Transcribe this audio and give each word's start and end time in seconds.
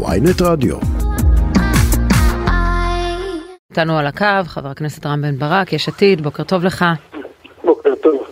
ויינט 0.00 0.42
רדיו. 0.42 0.76
איתנו 3.70 3.98
על 3.98 4.06
הקו 4.06 4.26
חבר 4.44 4.68
הכנסת 4.68 5.06
רם 5.06 5.22
בן 5.22 5.38
ברק, 5.38 5.72
יש 5.72 5.88
עתיד, 5.88 6.20
בוקר 6.20 6.42
טוב 6.42 6.64
לך. 6.64 6.84
בוקר 7.64 7.94
טוב. 8.02 8.24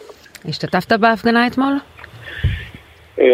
השתתפת 0.44 0.92
בהפגנה 0.92 1.46
אתמול? 1.46 1.72
אה, 3.18 3.24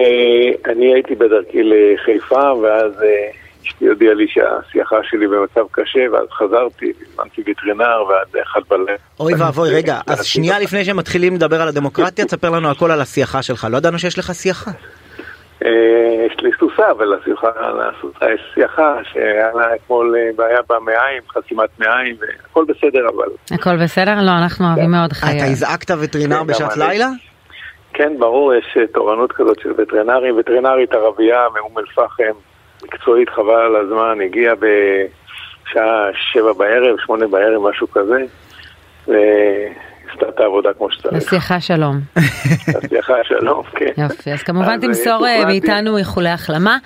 אני 0.73 0.95
הייתי 0.95 1.15
בדרכי 1.15 1.59
לחיפה, 1.63 2.55
ואז 2.55 2.93
אה, 3.03 3.31
אשתי 3.67 3.87
הודיעה 3.87 4.15
לי 4.15 4.27
שהשיחה 4.29 4.97
שלי 5.11 5.27
במצב 5.27 5.61
קשה, 5.71 6.01
ואז 6.13 6.29
חזרתי, 6.31 6.93
הזמנתי 7.03 7.43
וטרינר, 7.51 8.05
ועד 8.09 8.43
אחד 8.43 8.61
בלב. 8.71 8.97
אוי 9.21 9.35
ואבוי, 9.35 9.71
רגע, 9.71 10.01
אז 10.07 10.25
שנייה 10.25 10.59
לפני 10.59 10.85
שמתחילים 10.85 11.35
לדבר 11.35 11.63
על 11.63 11.69
הדמוקרטיה, 11.69 12.25
תספר 12.25 12.51
לנו 12.51 12.71
הכל 12.71 12.91
על 12.91 13.01
השיחה 13.01 13.43
שלך. 13.43 13.67
לא 13.71 13.77
ידענו 13.77 13.99
שיש 13.99 14.19
לך 14.19 14.35
שיחה. 14.35 14.71
אה, 15.65 16.27
יש 16.27 16.41
לי 16.43 16.51
סוסה, 16.59 16.91
אבל 16.91 17.07
לסוסה 17.07 18.33
יש 18.35 18.41
שיחה 18.55 18.97
שהיה 19.13 19.53
לה 19.55 19.75
אתמול 19.75 20.17
אה, 20.19 20.31
בעיה 20.37 20.61
במעיים, 20.69 21.23
חסימת 21.29 21.69
מעיים, 21.79 22.17
והכל 22.21 22.65
בסדר, 22.69 23.09
אבל... 23.17 23.27
הכל 23.51 23.77
בסדר? 23.85 24.15
לא, 24.23 24.31
אנחנו 24.43 24.67
אוהבים 24.67 24.91
מאוד 24.91 25.11
אתה 25.11 25.15
חיי. 25.15 25.43
הזעקת 25.43 25.91
וטרינר 26.03 26.39
כן, 26.39 26.47
בשעת. 26.47 26.77
לילה? 26.77 27.09
כן, 27.93 28.13
ברור, 28.19 28.55
יש 28.55 28.77
אה, 28.81 28.87
תורנות 28.87 29.33
כזאת 29.33 29.61
של 29.61 29.73
וטרינרים. 29.79 30.39
וטרינרית 30.39 30.93
ערבייה 30.93 31.47
מאום 31.55 31.79
אל-פחם, 31.79 32.39
מקצועית, 32.85 33.29
חבל 33.29 33.61
על 33.61 33.77
הזמן, 33.77 34.19
הגיעה 34.25 34.55
בשעה 34.55 36.09
שבע 36.33 36.53
בערב, 36.53 36.97
שמונה 37.07 37.27
בערב, 37.27 37.69
משהו 37.69 37.87
כזה, 37.91 38.25
ועשתה 40.21 40.35
את 40.35 40.41
העבודה 40.41 40.71
כמו 40.79 40.91
שצריך. 40.91 41.15
לשיחה 41.15 41.61
שלום. 41.61 42.01
הצליחה, 42.69 43.15
שלום, 43.25 43.63
כן. 43.77 44.03
יופי, 44.03 44.33
אז 44.33 44.43
כמובן 44.43 44.75
אז, 44.75 44.81
תמסור 44.81 45.27
אה, 45.27 45.41
אה, 45.41 45.47
מאיתנו 45.47 45.97
איחולי 45.99 46.29
החלמה. 46.29 46.79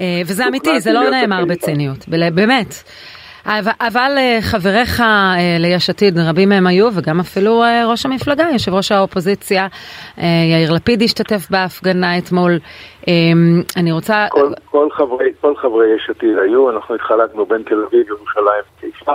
אה, 0.00 0.04
וזה 0.26 0.48
אמיתי, 0.48 0.80
זה 0.80 0.92
לא 0.92 1.10
נאמר. 1.10 1.44
בציניות, 1.44 2.08
באמת. 2.34 2.74
אבל- 3.80 4.14
אה, 4.18 4.38
חבריך 4.40 5.00
אה, 5.00 5.34
ליש 5.58 5.90
עתיד, 5.90 6.18
רבים 6.18 6.48
מהם 6.48 6.66
היו, 6.66 6.88
וגם 6.94 7.20
אפילו 7.20 7.62
אה, 7.62 7.86
ראש 7.86 8.06
המפלגה, 8.06 8.44
יושב 8.52 8.74
ראש 8.74 8.92
האופוזיציה, 8.92 9.66
אה, 10.18 10.24
יאיר 10.52 10.72
לפיד 10.72 11.02
השתתף 11.02 11.50
בהפגנה 11.50 12.18
אתמול. 12.18 12.58
אה, 13.08 13.12
אני 13.76 13.92
רוצה... 13.92 14.26
כל, 14.30 14.52
כל, 14.70 14.88
חברי, 14.92 15.26
כל 15.40 15.56
חברי 15.56 15.86
יש 15.96 16.10
עתיד 16.10 16.38
היו, 16.44 16.70
אנחנו 16.70 16.94
התחלקנו 16.94 17.46
בין 17.46 17.62
תל 17.62 17.84
אביב, 17.88 18.06
ירושלים 18.08 18.62
וחיפה, 18.78 19.12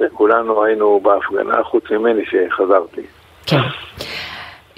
וכולנו 0.00 0.64
היינו 0.64 1.00
בהפגנה, 1.02 1.62
חוץ 1.64 1.84
ממני 1.90 2.22
שחזרתי. 2.24 3.02
כן. 3.46 3.60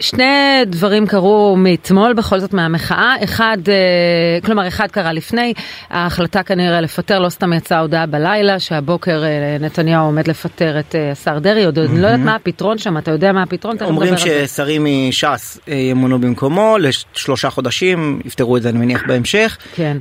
שני 0.01 0.65
דברים 0.67 1.07
קרו 1.07 1.57
מאתמול 1.59 2.13
בכל 2.13 2.39
זאת 2.41 2.55
מהמחאה, 2.55 3.15
אחד, 3.25 3.59
אה, 3.69 4.41
כלומר 4.45 4.69
אחד 4.69 4.87
קרה 4.87 5.13
לפני, 5.13 5.53
ההחלטה 5.91 6.43
כנראה 6.43 6.81
לפטר, 6.81 7.19
לא 7.19 7.29
סתם 7.29 7.53
יצאה 7.53 7.81
הודעה 7.81 8.07
בלילה 8.07 8.59
שהבוקר 8.59 9.25
אה, 9.25 9.57
נתניהו 9.61 10.07
עומד 10.07 10.29
לפטר 10.29 10.81
את 10.81 10.95
אה, 10.95 11.11
השר 11.11 11.39
דרעי, 11.39 11.65
עוד 11.65 11.79
אני 11.79 12.03
לא 12.03 12.07
יודעת 12.07 12.21
מה 12.21 12.35
הפתרון 12.35 12.79
שם, 12.79 12.99
אתה 12.99 13.11
יודע 13.11 13.33
מה 13.33 13.43
הפתרון? 13.43 13.77
אומרים. 13.81 14.15
ששרים 14.17 14.87
מש"ס 15.09 15.59
ימונו 15.67 16.19
במקומו 16.19 16.77
לשלושה 16.79 17.51
חודשים, 17.51 18.21
יפתרו 18.25 18.57
את 18.57 18.63
זה 18.63 18.69
אני 18.69 18.79
מניח 18.79 19.03
בהמשך. 19.07 19.59
כן. 19.75 19.97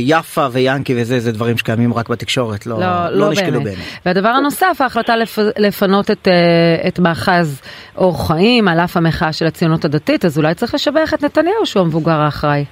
יפה 0.00 0.46
ויאנקי 0.52 0.94
וזה, 0.96 1.20
זה 1.20 1.32
דברים 1.32 1.58
שקיימים 1.58 1.94
רק 1.94 2.08
בתקשורת, 2.08 2.66
לא 2.66 2.80
לא, 2.80 3.08
לא 3.08 3.10
לא 3.10 3.30
נשקלו 3.30 3.62
באמת. 3.62 3.76
והדבר 4.06 4.28
הנוסף, 4.28 4.76
ההחלטה 4.80 5.16
לפ... 5.16 5.38
לפנות 5.58 6.10
את, 6.10 6.28
את 6.88 6.98
מאחז 6.98 7.60
אור 7.96 8.26
חיים, 8.26 8.68
על 8.68 8.80
אף 8.80 8.96
המחאה 8.96 9.32
של 9.40 9.46
הציונות 9.46 9.84
הדתית, 9.84 10.24
אז 10.24 10.38
אולי 10.38 10.54
צריך 10.54 10.74
לשבח 10.74 11.14
את 11.14 11.22
נתניהו 11.22 11.66
שהוא 11.66 11.82
המבוגר 11.82 12.20
האחראי. 12.20 12.64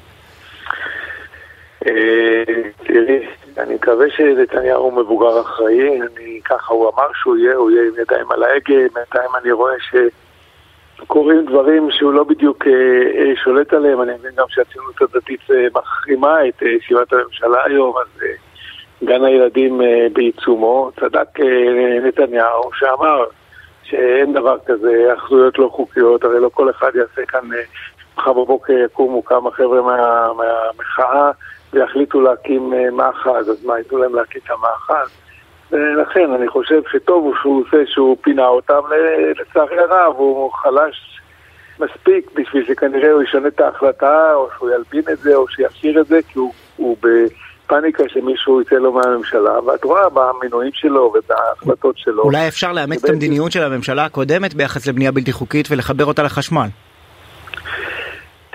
אה, 1.87 2.45
תראי, 2.87 3.27
אני 3.59 3.75
מקווה 3.75 4.11
שנתניהו 4.11 4.83
הוא 4.83 4.93
מבוגר 4.93 5.41
אחראי, 5.41 6.01
אני 6.01 6.41
ככה, 6.45 6.75
הוא 6.75 6.91
אמר 6.95 7.09
שהוא 7.15 7.37
יהיה, 7.37 7.55
הוא 7.55 7.71
יהיה 7.71 7.83
עם 7.83 7.95
ידיים 8.03 8.33
על 8.33 8.43
ההגה, 8.43 8.75
בינתיים 8.95 9.31
אני 9.43 9.53
רואה 9.53 9.75
שקורים 11.01 11.47
דברים 11.47 11.89
שהוא 11.91 12.13
לא 12.13 12.25
בדיוק 12.25 12.67
אה, 12.67 12.73
אה, 12.73 13.37
שולט 13.45 13.73
עליהם, 13.73 14.03
אני 14.03 14.13
מבין 14.13 14.31
גם 14.37 14.47
שהציונות 14.49 15.03
הדתית 15.03 15.41
מחרימה 15.75 16.49
את 16.49 16.63
ישיבת 16.63 17.13
הממשלה 17.13 17.65
היום, 17.65 17.95
אז 17.99 18.23
גן 19.05 19.25
הילדים 19.25 19.81
בעיצומו, 20.13 20.91
צדק 21.01 21.41
נתניהו 22.05 22.71
שאמר 22.75 23.25
שאין 23.91 24.33
דבר 24.33 24.57
כזה, 24.67 25.15
אחזויות 25.15 25.59
לא 25.59 25.69
חוקיות, 25.73 26.25
הרי 26.25 26.41
לא 26.41 26.49
כל 26.55 26.71
אחד 26.71 26.91
יעשה 26.95 27.27
כאן, 27.29 27.53
אה, 27.53 27.63
מחר 28.17 28.33
בבוקר 28.33 28.73
יקומו 28.73 29.25
כמה 29.25 29.51
חבר'ה 29.51 29.83
מה, 29.83 30.29
מהמחאה 30.33 31.31
ויחליטו 31.73 32.21
להקים 32.21 32.75
אה, 32.75 32.91
מאחז, 32.91 33.51
אז 33.51 33.65
מה, 33.65 33.79
ייתנו 33.79 33.99
להם 33.99 34.15
להקים 34.15 34.41
את 34.45 34.51
המאחז? 34.51 35.09
ולכן 35.71 36.33
אני 36.33 36.49
חושב 36.49 36.83
שטוב 36.93 37.25
הוא 37.25 37.35
שהוא 37.43 37.65
עושה 37.67 37.87
שהוא 37.87 38.17
פינה 38.21 38.47
אותם, 38.47 38.81
לצערי 39.41 39.79
הרב 39.79 40.15
הוא 40.17 40.53
חלש 40.53 41.21
מספיק 41.81 42.31
בשביל 42.35 42.67
שכנראה 42.67 43.13
הוא 43.13 43.23
ישנה 43.23 43.49
את 43.49 43.61
ההחלטה, 43.61 44.35
או 44.35 44.49
שהוא 44.57 44.71
ילבין 44.71 45.13
את 45.13 45.19
זה, 45.19 45.37
או 45.37 45.49
שיפשיר 45.49 46.01
את 46.01 46.07
זה, 46.07 46.21
כי 46.29 46.39
הוא, 46.39 46.53
הוא 46.77 46.97
בפאניקה 47.69 48.03
שמישהו 48.09 48.61
יצא 48.61 48.75
לו 48.77 48.93
מהממשלה, 48.93 49.61
ואת 49.61 49.85
רואה 49.85 50.09
במינויים 50.09 50.71
שלו 50.75 51.13
ובהחלטות 51.15 51.99
שלו. 51.99 52.23
אולי 52.23 52.49
אפשר 52.49 52.73
לאמץ 52.73 53.05
את 53.05 53.11
המדיניות 53.11 53.53
של 53.53 53.63
הממשלה 53.63 54.05
הקודמת 54.05 54.55
ביחס 54.55 54.87
לבנייה 54.87 55.13
בלתי 55.13 55.33
חוקית 55.33 55.69
ולחבר 55.71 56.05
אותה 56.05 56.23
לחשמל. 56.23 56.67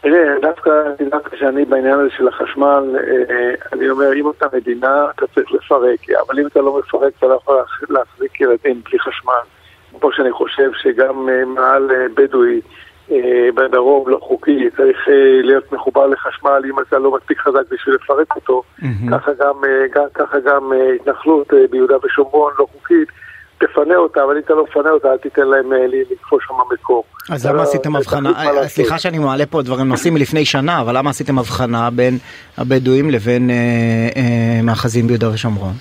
תראה, 0.02 0.34
דווקא, 0.42 0.72
דווקא 1.12 1.38
שאני 1.38 1.66
בעניין 1.66 2.00
הזה 2.00 2.10
של 2.18 2.28
החשמל, 2.28 2.96
אה, 2.98 3.54
אני 3.74 3.90
אומר, 3.90 4.14
אם 4.14 4.30
אתה 4.38 4.46
מדינה, 4.54 5.06
אתה 5.16 5.26
צריך 5.36 5.52
לפרק, 5.52 6.00
אבל 6.28 6.40
אם 6.40 6.48
אתה 6.48 6.62
לא 6.62 6.80
מפרק, 6.80 7.14
אתה 7.18 7.26
לא 7.28 7.40
יכול 7.44 7.56
להח- 7.56 7.90
להחזיק 7.90 8.42
ילדים 8.42 8.82
בלי 8.90 9.00
חשמל. 9.00 9.34
כמו 10.00 10.12
שאני 10.12 10.32
חושב 10.32 10.70
שגם 10.82 11.30
אה, 11.30 11.46
מעל 11.46 11.92
אה, 11.92 12.06
בדואי 12.16 12.62
בדרום 13.56 14.10
לא 14.10 14.18
חוקי, 14.22 14.70
צריך 14.78 14.98
אה, 15.08 15.14
להיות 15.44 15.72
מחובר 15.72 16.08
לחשמל 16.08 16.62
אם 16.66 16.80
אתה 16.88 17.00
לא 17.00 17.12
מספיק 17.18 17.40
חזק 17.40 17.62
בשביל 17.72 17.96
לפרק 17.96 18.36
אותו. 18.36 18.64
ככה 19.12 19.32
גם, 19.40 19.56
אה, 19.64 19.86
גם, 19.96 20.04
ככה 20.14 20.38
גם 20.40 20.74
אה, 20.74 20.94
התנחלות 20.96 21.54
אה, 21.54 21.58
ביהודה 21.72 21.96
ושומרון 22.04 22.54
לא 22.60 22.68
חוקית. 22.74 23.08
תפנה 23.58 23.96
אותה, 23.96 24.24
אבל 24.24 24.36
אם 24.36 24.42
אתה 24.46 24.54
לא 24.54 24.64
מפנה 24.64 24.90
אותה, 24.90 25.12
אל 25.12 25.18
תיתן 25.18 25.48
להם 25.48 25.74
אה, 25.74 25.78
לתפוס 26.12 26.44
שם 26.48 26.54
מקור. 26.74 27.04
אז 27.32 27.46
למה 27.46 27.56
לא- 27.58 27.62
עשיתם 27.62 27.92
אתה 27.92 28.00
הבחנה, 28.00 28.32
לעשות. 28.54 28.64
סליחה 28.72 29.00
שאני 29.00 29.20
מעלה 29.20 29.46
פה 29.46 29.62
דברים 29.62 29.88
נושאים 29.88 30.14
מלפני 30.14 30.46
שנה, 30.46 30.82
אבל 30.82 30.98
למה 30.98 31.10
עשיתם 31.10 31.40
הבחנה 31.40 31.90
בין 31.90 32.18
הבדואים 32.58 33.10
לבין 33.10 33.50
אה, 33.50 33.56
אה, 34.16 34.62
מאחזים 34.64 35.08
ביהודה 35.08 35.30
ושומרון? 35.34 35.74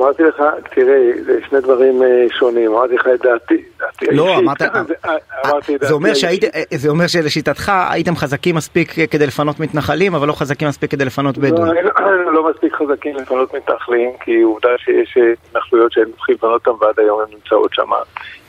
אמרתי 0.00 0.22
לך, 0.22 0.42
תראה, 0.74 1.10
זה 1.24 1.40
שני 1.48 1.60
דברים 1.60 2.02
אה, 2.02 2.26
שונים, 2.38 2.70
אמרתי 2.72 2.94
לך 2.94 3.08
את 3.14 3.20
דעתי, 3.22 3.64
לא. 4.12 4.38
אמרת, 4.38 4.58
זה- 4.88 4.94
אה, 5.04 5.16
דעתי 5.44 5.92
אומר 5.92 6.14
שהיית. 6.14 6.44
זה 6.74 6.88
אומר 6.88 7.06
שלשיטתך 7.06 7.72
הייתם 7.90 8.16
חזקים 8.16 8.54
מספיק 8.54 8.92
כדי 9.10 9.26
לפנות 9.26 9.60
מתנחלים, 9.60 10.14
אבל 10.14 10.28
לא 10.28 10.32
חזקים 10.32 10.68
מספיק 10.68 10.90
כדי 10.90 11.04
לפנות 11.04 11.38
לא, 11.38 11.42
בדואים. 11.42 11.72
היינו 11.72 12.30
לא 12.36 12.50
מספיק 12.50 12.74
חזקים 12.74 13.16
לפנות 13.16 13.54
מתנחלים, 13.54 14.10
כי 14.24 14.40
עובדה 14.42 14.68
שיש 14.78 15.16
אה, 15.16 15.32
התנחלויות 15.48 15.92
שהיינו 15.92 16.12
צריכים 16.16 16.34
לפנות 16.34 16.66
אותן 16.66 16.84
ועד 16.84 17.00
היום 17.00 17.20
הן 17.20 17.26
נמצאות 17.34 17.74
שם 17.74 17.90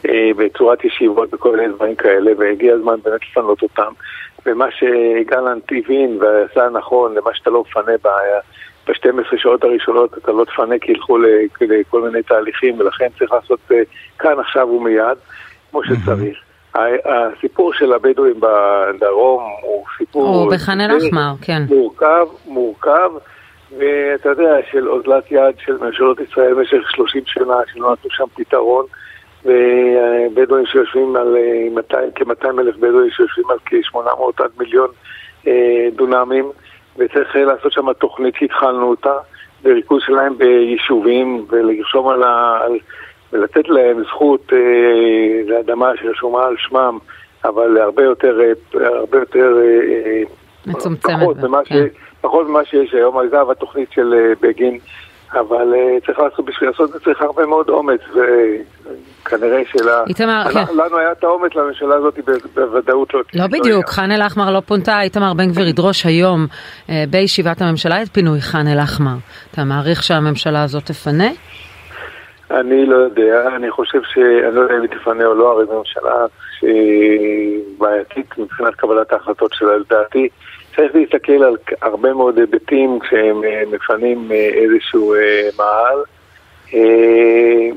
אה, 0.10 0.12
בצורת 0.38 0.86
ישיבות 0.86 1.34
וכל 1.34 1.56
מיני 1.58 1.74
דברים 1.74 1.96
כאלה, 1.96 2.32
והגיע 2.38 2.74
הזמן 2.74 2.96
באמת 3.04 3.22
לפנות 3.32 3.62
אותם. 3.62 3.92
ומה 4.46 4.66
שגלנט 4.72 5.64
הבין 5.72 6.18
ועשה 6.22 6.70
נכון, 6.70 7.16
למה 7.16 7.30
שאתה 7.34 7.50
לא 7.50 7.62
מפנה 7.70 7.94
ב... 8.04 8.08
ב-12 8.88 9.38
שעות 9.38 9.64
הראשונות 9.64 10.18
אתה 10.18 10.32
לא 10.32 10.46
תפנה 10.46 10.76
כי 10.82 10.92
ילכו 10.92 11.18
לכל 11.62 12.02
מיני 12.02 12.24
תהליכים 12.24 12.80
ולכן 12.80 13.08
צריך 13.20 13.32
לעשות 13.32 13.60
אה, 13.72 13.82
כאן 14.20 14.40
עכשיו 14.40 14.68
ומיד, 14.68 15.18
כמו 15.72 15.82
שצריך. 15.84 16.38
הסיפור 17.06 17.74
של 17.74 17.94
הבדואים 17.94 18.40
בדרום 18.40 19.44
הוא 19.62 19.86
סיפור... 19.98 20.28
הוא 20.28 20.54
בח'אן 20.54 20.82
אל-אחמר, 20.82 21.34
כן. 21.42 21.64
מורכב, 21.70 22.26
מורכב, 22.48 23.12
ואתה 23.78 24.30
יודע, 24.30 24.56
של 24.72 24.90
אוזלת 24.90 25.32
יד 25.32 25.56
של 25.66 25.78
ממשלות 25.78 26.20
ישראל 26.20 26.54
במשך 26.54 26.92
30 26.96 27.22
שנה, 27.26 27.56
שלא 27.74 27.92
נתנו 27.92 28.12
שם 28.12 28.24
פתרון, 28.36 28.86
ובדואים 29.46 30.66
שיושבים 30.66 31.16
על 31.16 31.36
אה, 31.36 31.68
200, 31.76 32.10
כ-200 32.16 32.60
אלף 32.60 32.76
בדואים 32.76 33.12
שיושבים 33.12 33.46
על 33.50 33.58
כ-800 33.66 34.44
עד 34.44 34.52
מיליון 34.60 34.90
אה, 35.48 35.88
דונמים, 35.96 36.52
וצריך 36.98 37.36
אה, 37.36 37.44
לעשות 37.46 37.72
שם 37.72 37.94
תוכנית 37.94 38.36
שהתחלנו 38.36 38.90
אותה, 38.90 39.14
בריכוז 39.64 40.02
שלהם 40.06 40.38
ביישובים, 40.38 41.46
ולרשום 41.50 42.10
על 42.10 42.24
ה... 42.24 42.60
על, 42.64 42.78
ולתת 43.34 43.70
להם 43.70 44.04
זכות 44.04 44.54
אה, 44.54 45.42
לאדמה 45.48 45.92
שרשומה 46.02 46.46
על 46.46 46.56
שמם, 46.58 46.98
אבל 47.46 47.78
הרבה 47.78 48.04
יותר, 48.04 48.40
אה, 48.42 48.88
הרבה 48.88 49.18
יותר 49.20 49.58
אה, 49.58 49.80
אה, 50.06 50.22
מצומצמת, 50.66 51.16
פחות 51.16 51.38
ממה, 51.38 51.60
כן. 51.66 51.76
ש... 51.76 51.98
פחות 52.22 52.48
ממה 52.48 52.66
שיש 52.66 52.94
היום. 52.94 53.18
אגב, 53.18 53.50
התוכנית 53.50 53.92
של 53.92 54.34
בגין 54.42 54.80
אבל 55.34 55.74
אה, 55.74 55.98
צריך 56.06 56.20
לעשות, 56.20 56.46
בשביל 56.46 56.70
לעשות 56.70 56.90
את 56.90 56.94
זה 56.94 57.00
צריך 57.00 57.22
הרבה 57.22 57.46
מאוד 57.46 57.70
אומץ, 57.70 58.02
וכנראה 58.12 59.62
שלנו 59.72 60.06
איתמר, 60.08 60.44
כן. 60.54 60.64
היה 60.98 61.12
את 61.12 61.24
האומץ 61.24 61.56
לממשלה 61.56 61.96
הזאת 61.96 62.20
בוודאות 62.56 63.14
לא. 63.14 63.22
לא 63.34 63.48
בדיוק, 63.48 63.90
ח'אן 63.90 64.12
אל-אחמר 64.12 64.52
לא 64.52 64.60
פונתה, 64.60 65.02
איתמר 65.02 65.34
בן 65.34 65.52
גביר 65.52 65.68
ידרוש 65.68 66.06
היום 66.06 66.48
אה, 66.90 67.04
בישיבת 67.10 67.62
הממשלה 67.62 68.02
את 68.02 68.08
פינוי 68.08 68.42
ח'אן 68.42 68.68
אל-אחמר. 68.68 69.16
אתה 69.52 69.64
מעריך 69.64 70.04
שהממשלה 70.04 70.64
הזאת 70.64 70.86
תפנה? 70.86 71.30
אני 72.52 72.86
לא 72.86 72.96
יודע, 72.96 73.48
אני 73.56 73.72
חושב 73.72 74.00
ש... 74.04 74.18
אני 74.18 74.56
לא 74.56 74.62
יודע 74.62 74.76
אם 74.76 74.82
היא 74.82 74.90
תפנה 74.90 75.26
או 75.26 75.34
לא, 75.34 75.52
הרי 75.52 75.66
זו 75.66 75.80
ממשלה 75.80 76.26
שהיא 76.60 77.60
בעייתית 77.78 78.38
מבחינת 78.38 78.76
קבלת 78.76 79.14
ההחלטות 79.14 79.54
שלה, 79.54 79.78
לדעתי. 79.78 80.30
צריך 80.76 80.96
להסתכל 80.96 81.44
על 81.44 81.58
הרבה 81.82 82.14
מאוד 82.14 82.38
היבטים 82.40 83.00
כשהם 83.00 83.44
אה, 83.44 83.64
מפנים 83.72 84.32
אה, 84.32 84.50
איזשהו 84.54 85.14
אה, 85.14 85.50
מאהל. 85.58 85.98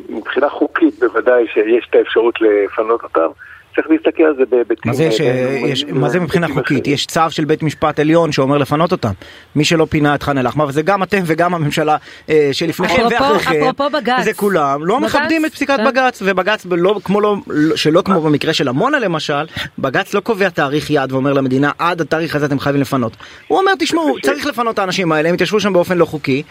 מבחינה 0.08 0.48
חוקית 0.48 0.98
בוודאי 0.98 1.46
שיש 1.52 1.86
את 1.90 1.94
האפשרות 1.94 2.34
לפנות 2.40 3.02
אותם. 3.02 3.28
צריך 3.76 3.86
להסתכל 3.90 4.22
על 4.22 4.34
זה 4.36 4.42
בהיבטים... 4.50 4.76
מה 4.84 4.92
זה, 4.92 5.12
ש... 5.12 5.20
יש... 5.66 5.84
מה 5.84 6.08
זה 6.08 6.20
מבחינה 6.20 6.48
חוקית? 6.48 6.86
יש 6.86 7.06
צו 7.06 7.20
של 7.30 7.44
בית 7.44 7.62
משפט 7.62 8.00
עליון 8.00 8.32
שאומר 8.32 8.58
לפנות 8.58 8.92
אותם. 8.92 9.12
מי 9.56 9.64
שלא 9.64 9.86
פינה 9.90 10.14
את 10.14 10.22
ח'אן 10.22 10.38
אל-אחמר, 10.38 10.66
וזה 10.68 10.82
גם 10.82 11.02
אתם 11.02 11.18
וגם 11.26 11.54
הממשלה 11.54 11.96
אה, 12.28 12.48
שלפניכם 12.52 13.02
ואחריכם, 13.10 13.52
אפרופו 13.52 13.90
בג"ץ. 13.90 14.24
זה 14.24 14.32
כולם, 14.32 14.84
לא 14.84 15.00
מכבדים 15.00 15.44
את 15.44 15.52
פסיקת 15.52 15.76
כן. 15.76 15.84
בג"ץ, 15.84 16.22
ובג"ץ, 16.24 16.66
לא, 16.70 17.00
כמו 17.04 17.20
לא, 17.20 17.36
שלא 17.76 18.02
כמו 18.02 18.20
במקרה 18.20 18.52
של 18.52 18.68
עמונה 18.68 18.98
למשל, 18.98 19.44
בג"ץ 19.78 20.14
לא 20.14 20.20
קובע 20.20 20.48
תאריך 20.48 20.90
יעד 20.90 21.12
ואומר 21.12 21.32
למדינה, 21.32 21.70
עד 21.78 22.00
התאריך 22.00 22.36
הזה 22.36 22.46
אתם 22.46 22.58
חייבים 22.58 22.80
לפנות. 22.80 23.16
הוא 23.48 23.58
אומר, 23.58 23.72
תשמעו, 23.78 24.16
צריך 24.22 24.46
לפנות 24.46 24.74
את 24.74 24.78
האנשים 24.78 25.12
האלה, 25.12 25.28
הם 25.28 25.34
יתיישבו 25.34 25.60
שם 25.60 25.72
באופן 25.72 25.98
לא 25.98 26.04
חוקי. 26.04 26.42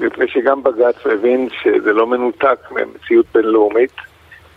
מפני 0.00 0.24
שגם 0.28 0.62
בג"ץ 0.62 1.06
מבין 1.06 1.48
שזה 1.62 1.92
לא 1.92 2.06
מנותק 2.06 2.58
ממציאות 2.70 3.26
בינלאומית. 3.34 4.11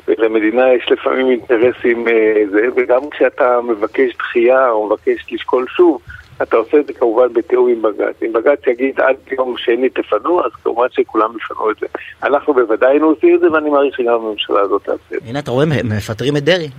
ולמדינה 0.07 0.74
יש 0.74 0.92
לפעמים 0.92 1.30
אינטרסים 1.30 2.07
אה, 2.07 2.44
זה, 2.52 2.68
וגם 2.75 3.10
כשאתה 3.12 3.60
מבקש 3.62 4.16
דחייה 4.18 4.69
או 4.69 4.86
מבקש 4.86 5.25
לשקול 5.31 5.66
שוב, 5.69 6.02
אתה 6.42 6.58
עושה 6.58 6.80
את 6.80 6.88
זה 6.88 6.94
כמובן 6.94 7.34
בתיאום 7.34 7.70
עם 7.70 7.82
בג"ץ. 7.82 8.24
אם 8.26 8.34
בג"ץ 8.34 8.68
יגיד 8.68 9.00
עד 9.00 9.16
יום 9.32 9.56
שני 9.58 9.90
תפנו, 9.90 10.46
אז 10.46 10.52
כמובן 10.64 10.88
שכולם 10.92 11.30
יפנו 11.38 11.72
את 11.72 11.76
זה. 11.80 11.88
אנחנו 12.24 12.54
בוודאי 12.54 12.90
היינו 12.90 13.08
עושים 13.08 13.36
את 13.36 13.40
זה, 13.40 13.52
ואני 13.52 13.70
מעריך 13.70 13.96
שגם 13.98 14.14
הממשלה 14.14 14.62
הזאת 14.62 14.82
תעשה 14.84 15.16
את 15.16 15.22
זה. 15.24 15.30
הנה, 15.30 15.40
אתה 15.40 15.52
רואה, 15.52 15.66
מפטרים 15.84 16.38
את 16.38 16.44
דרעי 16.44 16.70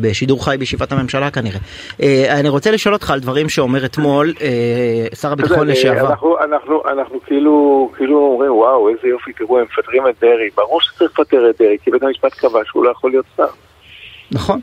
בשידור 0.00 0.44
חי 0.44 0.56
בישיבת 0.58 0.92
הממשלה 0.92 1.30
כנראה. 1.30 1.58
אה, 2.02 2.40
אני 2.40 2.48
רוצה 2.48 2.70
לשאול 2.70 2.94
אותך 2.94 3.10
על 3.10 3.20
דברים 3.20 3.48
שאומר 3.48 3.84
אתמול 3.84 4.32
אה, 4.40 5.16
שר 5.16 5.32
הביטחון 5.32 5.66
לשעבר. 5.66 6.10
אנחנו, 6.10 6.38
אנחנו, 6.38 6.82
אנחנו 6.92 7.20
כאילו, 7.26 7.90
כאילו 7.96 8.18
אומרים, 8.18 8.52
וואו, 8.52 8.88
איזה 8.88 9.08
יופי, 9.08 9.32
תראו, 9.32 9.58
הם 9.58 9.64
מפטרים 9.64 10.08
את 10.08 10.14
דרעי. 10.20 10.50
ברור 10.56 10.80
שצריך 10.80 11.20
לפטר 11.20 11.50
את 11.50 11.58
דרעי, 11.58 11.76
כי 11.84 11.90
בית 11.90 12.02
המשפט 12.02 12.34
קבע 12.34 12.60
שהוא 12.64 12.84
לא 12.84 12.90
יכול 12.90 13.10
להיות 13.10 13.26
שר. 13.36 13.46
נכון. 14.32 14.60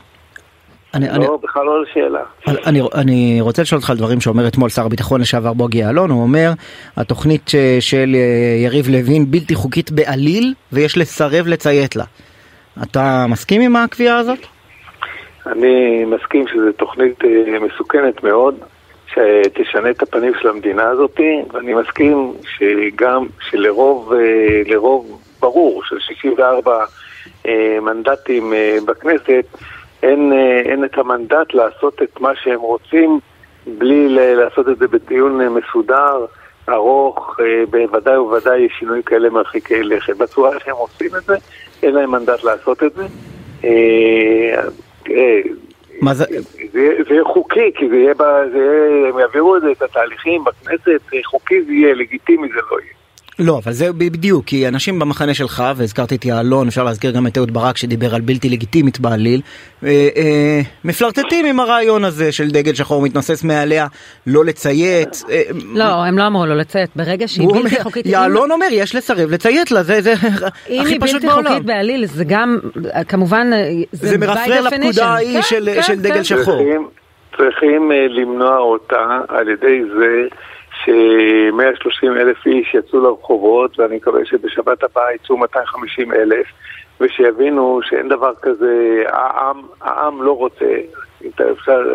אני, 0.94 1.06
לא, 1.06 1.12
אני, 1.12 1.26
בכלל 1.42 1.64
לא 1.64 1.82
לשאלה. 1.82 2.20
אני, 2.66 2.80
אני 2.94 3.38
רוצה 3.40 3.62
לשאול 3.62 3.78
אותך 3.78 3.90
על 3.90 3.96
דברים 3.96 4.20
שאומר 4.20 4.48
אתמול 4.48 4.68
שר 4.68 4.86
הביטחון 4.86 5.20
לשעבר 5.20 5.52
בוגי 5.52 5.78
יעלון, 5.78 6.10
הוא 6.10 6.22
אומר 6.22 6.50
התוכנית 6.96 7.48
ש, 7.48 7.56
של 7.80 8.14
אה, 8.14 8.64
יריב 8.64 8.88
לוין 8.88 9.30
בלתי 9.30 9.54
חוקית 9.54 9.90
בעליל 9.90 10.54
ויש 10.72 10.98
לסרב 10.98 11.46
לציית 11.46 11.96
לה. 11.96 12.04
אתה 12.82 13.26
מסכים 13.28 13.60
עם 13.60 13.76
הקביעה 13.76 14.18
הזאת? 14.18 14.38
אני 15.46 16.04
מסכים 16.04 16.44
שזו 16.48 16.72
תוכנית 16.72 17.24
אה, 17.24 17.58
מסוכנת 17.60 18.22
מאוד, 18.22 18.54
שתשנה 19.06 19.90
את 19.90 20.02
הפנים 20.02 20.32
של 20.40 20.48
המדינה 20.48 20.88
הזאת, 20.88 21.20
ואני 21.52 21.74
מסכים 21.74 22.32
שגם 22.58 23.26
שלרוב 23.50 24.12
אה, 24.12 24.62
לרוב 24.66 25.20
ברור 25.40 25.82
של 25.84 25.96
64 26.00 26.84
מנדטים 27.82 28.52
בכנסת, 28.86 29.44
אין, 30.02 30.32
אה, 30.32 30.60
אין 30.60 30.84
את 30.84 30.98
המנדט 30.98 31.54
לעשות 31.54 32.02
את 32.02 32.20
מה 32.20 32.30
שהם 32.34 32.60
רוצים 32.60 33.20
בלי 33.66 34.08
לעשות 34.36 34.68
את 34.68 34.78
זה 34.78 34.88
בדיון 34.88 35.40
אה, 35.40 35.48
מסודר, 35.48 36.26
ארוך, 36.68 37.36
אה, 37.40 37.66
בוודאי 37.70 38.18
ובוודאי 38.18 38.68
שינויים 38.78 39.02
כאלה 39.02 39.30
מרחיקי 39.30 39.82
לכת. 39.82 40.16
בצורה 40.16 40.50
שהם 40.64 40.76
עושים 40.76 41.16
את 41.16 41.24
זה, 41.24 41.36
אין 41.82 41.94
להם 41.94 42.10
מנדט 42.10 42.44
לעשות 42.44 42.82
את 42.82 42.92
זה. 42.94 43.06
מה 46.00 46.14
זה? 46.14 46.24
זה 46.72 47.14
יהיה 47.14 47.24
חוקי, 47.24 47.72
כי 47.74 47.88
זה 47.88 47.96
יהיה, 47.96 48.14
זה 48.52 48.58
יהיה, 48.58 49.08
הם 49.08 49.18
יעבירו 49.18 49.56
את 49.56 49.62
זה, 49.62 49.70
את 49.72 49.82
התהליכים 49.82 50.44
בכנסת, 50.44 51.00
חוקי 51.24 51.62
זה 51.62 51.72
יהיה, 51.72 51.94
לגיטימי 51.94 52.48
זה 52.48 52.60
לא 52.70 52.80
יהיה. 52.80 52.99
לא, 53.40 53.60
אבל 53.64 53.72
זה 53.72 53.92
בדיוק, 53.92 54.44
כי 54.46 54.68
אנשים 54.68 54.98
במחנה 54.98 55.34
שלך, 55.34 55.64
והזכרתי 55.76 56.14
את 56.16 56.24
יעלון, 56.24 56.68
אפשר 56.68 56.84
להזכיר 56.84 57.10
גם 57.10 57.26
את 57.26 57.38
אהוד 57.38 57.54
ברק 57.54 57.76
שדיבר 57.76 58.14
על 58.14 58.20
בלתי 58.20 58.48
לגיטימית 58.48 59.00
בעליל, 59.00 59.40
אה, 59.84 60.08
אה, 60.16 60.60
מפלרטטים 60.84 61.46
עם 61.46 61.60
הרעיון 61.60 62.04
הזה 62.04 62.32
של 62.32 62.50
דגל 62.50 62.74
שחור 62.74 63.02
מתנוסס 63.02 63.44
מעליה, 63.44 63.86
לא 64.26 64.44
לציית. 64.44 65.22
אה, 65.30 65.42
לא, 65.74 65.84
הם 65.84 66.18
לא 66.18 66.26
אמרו 66.26 66.46
לא 66.46 66.56
לציית, 66.56 66.90
ברגע 66.96 67.28
שהיא 67.28 67.48
בלתי 67.48 67.58
אומר, 67.58 67.82
חוקית... 67.82 68.06
יעלון 68.06 68.50
אומר, 68.50 68.66
יש 68.70 68.94
לסרב 68.94 69.30
לציית 69.30 69.70
לה, 69.70 69.82
זה, 69.82 70.00
זה 70.00 70.12
הכי 70.12 70.28
פשוט 70.28 70.42
בעולם. 70.42 70.66
אם 70.70 70.80
היא 70.80 70.98
בלתי 71.00 71.30
חוקית 71.30 71.64
בעליל, 71.66 72.06
זה 72.06 72.24
גם, 72.24 72.58
כמובן, 73.08 73.50
זה, 73.92 74.08
זה 74.08 74.18
מרפרר 74.18 74.60
לפקודה 74.60 75.06
ההיא 75.06 75.36
כן, 75.36 75.42
של, 75.42 75.68
כן, 75.74 75.82
של 75.82 75.94
כן, 75.94 76.02
דגל 76.02 76.14
כן. 76.14 76.24
שחור. 76.24 76.58
צריכים, 76.58 76.88
צריכים 77.36 77.90
למנוע 77.90 78.58
אותה 78.58 79.18
על 79.28 79.48
ידי 79.48 79.82
זה 79.98 80.28
ש-130 80.84 82.20
אלף 82.20 82.46
איש 82.46 82.74
יצאו 82.74 83.00
לרחובות, 83.00 83.78
ואני 83.78 83.96
מקווה 83.96 84.24
שבשבת 84.24 84.82
הבאה 84.82 85.14
יצאו 85.14 85.36
250 85.36 86.12
אלף, 86.12 86.46
ושיבינו 87.00 87.80
שאין 87.82 88.08
דבר 88.08 88.32
כזה, 88.42 89.02
העם, 89.06 89.62
העם 89.80 90.22
לא 90.22 90.36
רוצה, 90.36 90.74
אתה, 91.26 91.44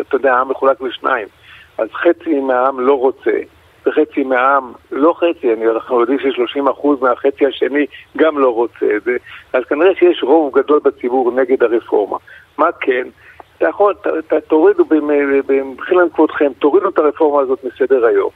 אתה 0.00 0.16
יודע, 0.16 0.34
העם 0.34 0.48
מחולק 0.48 0.80
לשניים, 0.80 1.28
אז 1.78 1.88
חצי 1.92 2.40
מהעם 2.40 2.80
לא 2.80 2.98
רוצה, 2.98 3.38
וחצי 3.86 4.24
מהעם, 4.24 4.72
לא 4.92 5.14
חצי, 5.16 5.52
אני, 5.52 5.68
אנחנו 5.68 6.00
יודעים 6.00 6.18
ש-30% 6.18 6.86
מהחצי 7.00 7.46
השני 7.46 7.86
גם 8.16 8.38
לא 8.38 8.54
רוצה 8.54 8.86
את 8.96 9.02
זה, 9.02 9.16
אז 9.52 9.64
כנראה 9.64 9.94
שיש 9.94 10.22
רוב 10.22 10.58
גדול 10.58 10.80
בציבור 10.84 11.32
נגד 11.32 11.62
הרפורמה. 11.62 12.16
מה 12.58 12.72
כן? 12.80 13.08
אתה 13.58 13.68
יכול, 13.68 13.94
תורידו, 14.48 14.84
במחילה 15.46 16.02
כבודכם, 16.14 16.52
תורידו 16.58 16.88
את 16.88 16.98
הרפורמה 16.98 17.42
הזאת 17.42 17.64
מסדר 17.64 18.06
היום. 18.06 18.30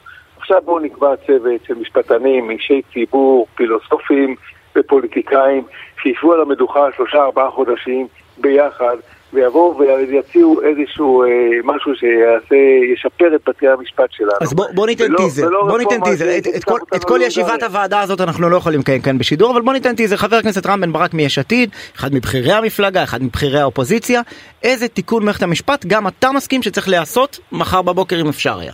עכשיו 0.51 0.63
בואו 0.65 0.79
נקבע 0.79 1.17
צוות 1.27 1.65
של 1.67 1.75
משפטנים, 1.75 2.51
אישי 2.51 2.83
ציבור, 2.93 3.47
פילוסופים 3.55 4.35
ופוליטיקאים 4.77 5.63
שישבו 6.03 6.33
על 6.33 6.41
המדוכה 6.41 6.81
שלושה 6.97 7.19
ארבעה 7.19 7.51
חודשים 7.51 8.07
ביחד 8.39 8.97
ויבואו 9.33 9.79
ויציעו 9.79 10.61
איזשהו 10.63 11.23
אה, 11.23 11.29
משהו 11.65 11.93
שיעשה, 11.95 12.55
ישפר 12.95 13.35
את 13.37 13.41
בתי 13.49 13.69
המשפט 13.69 14.13
שלנו. 14.13 14.33
אז 14.41 14.55
בוא, 14.55 14.67
בוא 14.75 14.87
ניתן 14.87 15.05
ולא, 15.05 15.19
טיזר, 15.19 15.47
ולא 15.47 15.65
בוא 15.69 15.79
ניתן 15.79 16.01
טיזר, 16.05 16.39
את, 16.39 16.47
את, 16.57 16.65
כל, 16.65 16.79
את 16.97 17.05
כל 17.05 17.19
ישיבת 17.23 17.63
הוועדה 17.63 18.01
הזאת 18.01 18.21
אנחנו 18.21 18.49
לא 18.49 18.57
יכולים 18.57 18.81
לקיים 18.81 19.03
כאן 19.03 19.19
בשידור, 19.19 19.53
אבל 19.53 19.61
בוא 19.61 19.73
ניתן 19.73 19.97
טיזר, 19.97 20.17
חבר 20.17 20.37
הכנסת 20.37 20.67
רם 20.67 20.81
בן 20.81 20.93
ברק 20.93 21.15
מיש 21.15 21.39
עתיד, 21.39 21.71
אחד 21.97 22.15
מבכירי 22.15 22.53
המפלגה, 22.53 23.03
אחד 23.03 23.23
מבכירי 23.23 23.61
האופוזיציה, 23.61 24.21
איזה 24.63 24.89
תיקון 24.89 25.25
מערכת 25.25 25.43
המשפט 25.43 25.87
גם 25.87 26.09
אתה 26.09 26.33
מסכים 26.33 26.63
שצריך 26.63 26.89
להיעשות 26.89 27.41
מחר 27.53 27.83
בבוקר 27.83 28.21
אם 28.21 28.29
אפשר 28.29 28.59
היה. 28.59 28.73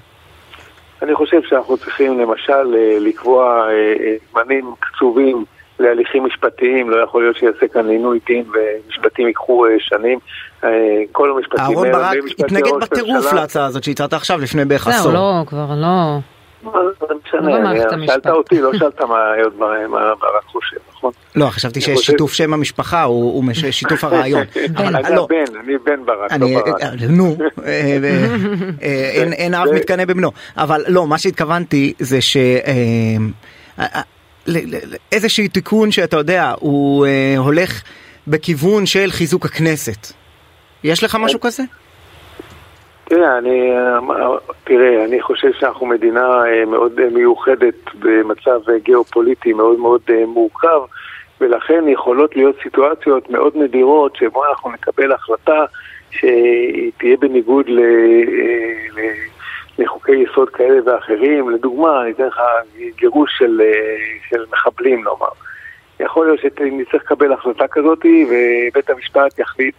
אני 1.02 1.14
חושב 1.14 1.40
שאנחנו 1.48 1.76
צריכים 1.76 2.18
למשל 2.18 2.74
אה, 2.74 2.98
לקבוע 3.00 3.68
אה, 3.68 3.94
אה, 4.00 4.14
זמנים 4.32 4.74
קצובים 4.80 5.44
להליכים 5.78 6.24
משפטיים, 6.24 6.90
לא 6.90 7.04
יכול 7.04 7.22
להיות 7.22 7.36
שיעשה 7.36 7.68
כאן 7.68 7.88
עינוי 7.88 8.20
דין 8.26 8.44
ומשפטים 8.52 9.26
ייקחו 9.26 9.64
שנים. 9.78 10.18
כל 11.12 11.30
המשפטים 11.30 11.60
האלה... 11.60 11.70
אהרון 11.70 11.92
ברק 11.92 12.16
התנגד 12.38 12.72
בטירוף 12.80 13.32
להצעה 13.32 13.66
הזאת 13.66 13.84
שהצעת 13.84 14.12
עכשיו 14.12 14.38
לפני 14.38 14.64
בערך 14.64 14.86
עשור. 14.86 15.02
זהו, 15.02 15.12
לא, 15.12 15.44
כבר 15.46 15.66
לא... 15.76 16.18
זה 17.08 17.14
משנה, 17.24 18.06
שאלת 18.06 18.26
אותי, 18.26 18.60
לא 18.60 18.70
שאלת 18.78 19.00
מה 19.00 20.14
ברק 20.20 20.44
חושב, 20.46 20.76
נכון? 21.08 21.40
לא, 21.42 21.50
חשבתי 21.50 21.80
שיש 21.80 22.00
שיתוף 22.00 22.32
שם 22.32 22.54
המשפחה, 22.54 23.02
הוא 23.02 23.44
שיתוף 23.70 24.04
הרעיון. 24.04 24.42
אני 24.76 25.16
לא. 25.16 25.24
הבן, 25.24 25.56
אני 25.64 25.72
בן 25.84 26.06
ברק, 26.06 26.32
לא 26.32 26.46
ברק. 26.54 27.02
נו, 27.08 27.36
אה, 27.64 27.98
אה, 28.82 29.32
אין 29.32 29.54
אב 29.54 29.68
מתקנא 29.74 30.04
בבנו. 30.04 30.32
אבל 30.56 30.84
לא, 30.88 31.06
מה 31.06 31.18
שהתכוונתי 31.18 31.92
זה 31.98 32.20
ש... 32.20 32.36
אה, 33.78 34.02
איזשהו 35.12 35.48
תיקון 35.48 35.90
שאתה 35.90 36.16
יודע, 36.16 36.52
הוא 36.60 37.06
הולך 37.36 37.82
בכיוון 38.26 38.86
של 38.86 39.10
חיזוק 39.10 39.46
הכנסת. 39.46 40.12
יש 40.84 41.04
לך 41.04 41.18
משהו 41.20 41.40
כזה? 41.40 41.62
תראה, 43.08 43.38
אני, 43.38 43.70
תראה, 44.64 45.04
אני 45.04 45.22
חושב 45.22 45.52
שאנחנו 45.52 45.86
מדינה 45.86 46.46
אה, 46.46 46.64
מאוד 46.64 47.00
אה, 47.00 47.10
מיוחדת 47.10 47.74
במצב 47.98 48.70
אה, 48.70 48.78
גיאופוליטי 48.78 49.52
מאוד 49.52 49.78
מאוד 49.78 50.00
מורכב 50.26 50.80
ולכן 51.40 51.88
יכולות 51.88 52.36
להיות 52.36 52.56
סיטואציות 52.62 53.30
מאוד 53.30 53.52
נדירות 53.56 54.16
שבו 54.16 54.44
אנחנו 54.46 54.70
נקבל 54.70 55.12
החלטה 55.12 55.64
שהיא 56.10 56.92
תהיה 56.98 57.16
בניגוד 57.16 57.68
ל, 57.68 57.80
ל, 58.96 59.00
לחוקי 59.78 60.12
יסוד 60.12 60.50
כאלה 60.50 60.78
ואחרים. 60.84 61.50
לדוגמה, 61.50 62.02
אני 62.02 62.10
אתן 62.10 62.26
לך 62.26 62.40
גירוש 62.96 63.38
של, 63.38 63.62
של 64.28 64.44
מחבלים, 64.52 65.04
נאמר. 65.04 65.32
יכול 66.00 66.26
להיות 66.26 66.40
שנצטרך 66.40 67.02
לקבל 67.02 67.32
החלטה 67.32 67.68
כזאת, 67.68 68.06
ובית 68.28 68.90
המשפט 68.90 69.38
יחליט 69.38 69.74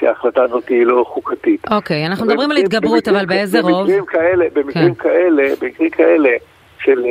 שההחלטה 0.00 0.42
הזאת 0.42 0.68
היא 0.68 0.86
לא 0.86 1.04
חוקתית. 1.08 1.64
אוקיי, 1.70 2.06
אנחנו 2.06 2.26
מדברים 2.26 2.50
על 2.50 2.56
התגברות, 2.56 3.08
אבל 3.08 3.26
באיזה 3.26 3.60
רוב? 3.60 3.82
במקרים 3.82 4.06
כאלה, 4.06 4.44
במקרים 4.52 4.94
כן. 4.94 5.02
כאלה, 5.02 5.42
במקרים 5.60 5.90
כאלה 5.90 6.30
של 6.84 7.04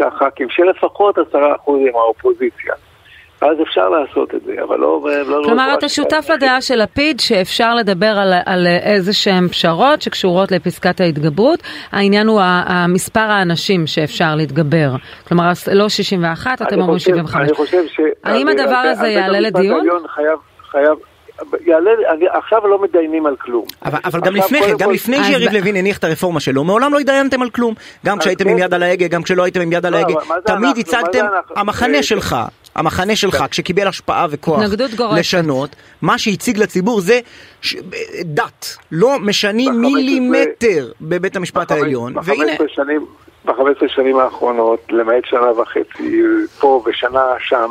70-75 0.00 0.04
אה, 0.04 0.10
ח"כים, 0.10 0.46
שלפחות 0.50 1.18
10% 1.18 1.20
עם 1.66 1.96
האופוזיציה. 1.96 2.74
אז 3.40 3.56
אפשר 3.62 3.88
לעשות 3.88 4.34
את 4.34 4.40
זה, 4.44 4.54
אבל 4.62 4.78
לא... 4.78 5.00
לא 5.26 5.42
כלומר, 5.44 5.68
לא 5.68 5.74
אתה 5.74 5.88
שותף 5.88 6.26
לדעה 6.34 6.60
של 6.60 6.82
לפיד 6.82 7.20
שאפשר 7.20 7.74
לדבר 7.74 8.06
על, 8.18 8.32
על 8.46 8.66
איזה 8.66 9.12
שהן 9.12 9.48
פשרות 9.48 10.02
שקשורות 10.02 10.52
לפסקת 10.52 11.00
ההתגברות. 11.00 11.60
העניין 11.92 12.26
הוא 12.26 12.40
המספר 12.42 13.20
האנשים 13.20 13.86
שאפשר 13.86 14.34
להתגבר. 14.36 14.90
כלומר, 15.28 15.50
לא 15.72 15.88
61, 15.88 16.62
אתם 16.62 16.80
אומרים 16.80 16.98
75. 16.98 17.48
אני 17.48 17.54
חושב 17.54 17.86
ש... 17.86 18.00
האם 18.24 18.48
הדבר 18.48 18.82
הזה 18.92 19.08
יעלה 19.08 19.40
לדיון? 19.40 19.86
חייב, 20.14 20.38
חייב, 20.70 20.98
יעלה, 21.66 21.90
עכשיו 22.32 22.66
לא 22.66 22.82
מתדיינים 22.82 23.26
על 23.26 23.36
כלום. 23.36 23.64
אבל, 23.84 23.98
אבל 24.04 24.20
גם 24.20 24.36
לפני 24.36 24.62
כן, 24.62 24.76
גם 24.78 24.90
לפני 24.90 25.24
שיריב 25.24 25.52
לוין 25.52 25.76
הניח 25.76 25.98
את 25.98 26.04
הרפורמה 26.04 26.40
שלו, 26.40 26.64
מעולם 26.64 26.92
לא 26.92 26.98
התדיינתם 26.98 27.42
על 27.42 27.50
כלום. 27.50 27.74
גם 28.06 28.18
כשהייתם 28.18 28.48
עם 28.48 28.58
יד 28.58 28.74
על 28.74 28.82
ההגה, 28.82 29.08
גם 29.08 29.22
כשלא 29.22 29.42
הייתם 29.42 29.60
עם 29.60 29.72
יד 29.72 29.86
על 29.86 29.92
לא, 29.92 29.98
ההגה, 29.98 30.14
תמיד 30.46 30.78
הצגתם, 30.78 31.26
המחנה 31.56 31.96
אה, 31.96 32.02
שלך, 32.02 32.36
המחנה 32.74 33.16
שלך, 33.16 33.36
כן. 33.36 33.46
כשקיבל 33.46 33.86
השפעה 33.86 34.26
וכוח 34.30 34.60
לשנות, 35.16 35.76
מה 36.02 36.18
שהציג 36.18 36.58
לציבור 36.58 37.00
זה 37.00 37.20
דת, 38.24 38.76
לא 38.92 39.18
משנים 39.20 39.80
מילימטר 39.80 40.92
בבית 41.00 41.36
המשפט 41.36 41.70
העליון, 41.70 42.14
והנה... 42.22 42.52
ב-15 43.44 43.88
שנים 43.88 44.16
האחרונות, 44.16 44.80
למעט 44.90 45.24
שנה 45.24 45.60
וחצי, 45.60 46.22
פה 46.60 46.82
ושנה 46.86 47.34
שם, 47.38 47.70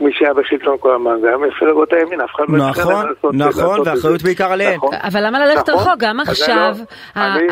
מי 0.00 0.10
שהיה 0.12 0.34
בשלטון 0.34 0.76
כל 0.80 0.94
הזמן 0.94 1.20
זה 1.20 1.28
היה 1.28 1.36
מפלגות 1.36 1.92
הימין, 1.92 2.20
אף 2.20 2.30
אחד 2.34 2.44
לא 2.48 2.68
נכון, 2.68 3.06
נכון, 3.32 3.80
ואחריות 3.84 4.22
בעיקר 4.22 4.52
עליהן. 4.52 4.76
נכון. 4.76 4.94
אבל 4.94 5.26
למה 5.26 5.46
ללכת 5.46 5.68
רחוק? 5.68 5.94
גם 5.98 6.20
עכשיו, 6.20 6.76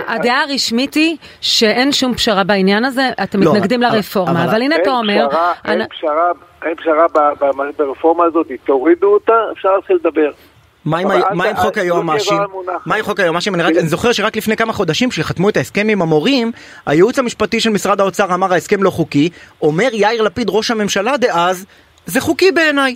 הדעה 0.08 0.42
הרשמית 0.42 0.94
היא 0.94 1.16
שאין 1.40 1.92
שום 1.92 2.14
פשרה 2.14 2.44
בעניין 2.44 2.84
הזה, 2.84 3.10
אתם 3.22 3.42
לא, 3.42 3.52
מתנגדים 3.52 3.82
לרפורמה, 3.82 4.44
אבל 4.44 4.62
הנה 4.62 4.76
אתה 4.76 4.90
אומר... 4.90 5.28
אין 6.64 6.74
פשרה 6.76 7.06
ברפורמה 7.78 8.24
הזאת, 8.24 8.46
תורידו 8.64 9.06
אותה, 9.06 9.34
אפשר 9.52 9.68
להתחיל 9.76 9.96
לדבר. 9.96 10.30
מה 10.84 10.98
עם 11.48 11.56
חוק 11.56 11.78
היועמ"שים? 11.78 12.38
מה 12.86 12.94
עם 12.94 13.02
חוק 13.02 13.20
היועמ"שים? 13.20 13.54
אני 13.54 13.88
זוכר 13.88 14.12
שרק 14.12 14.36
לפני 14.36 14.56
כמה 14.56 14.72
חודשים 14.72 15.08
כשחתמו 15.08 15.48
את 15.48 15.56
ההסכם 15.56 15.88
עם 15.88 16.02
המורים, 16.02 16.52
הייעוץ 16.86 17.18
המשפטי 17.18 17.60
של 17.60 17.70
משרד 17.70 18.00
האוצר 18.00 18.34
אמר 18.34 18.52
ההסכם 18.52 18.82
לא 18.82 18.90
חוקי, 18.90 19.30
אומר 19.62 19.88
יאיר 19.92 20.22
לפיד 20.22 20.46
ראש 20.50 20.70
הממשלה 20.70 21.16
דאז, 21.16 21.66
זה 22.06 22.20
חוקי 22.20 22.52
בעיניי. 22.52 22.94